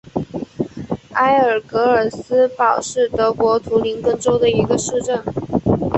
[1.13, 5.23] 埃尔格尔斯堡是德国图林根州的一个市镇。